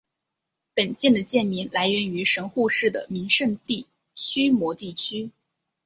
[0.73, 3.85] 本舰的舰名来源于神户市的名胜地
[4.15, 5.29] 须磨地区。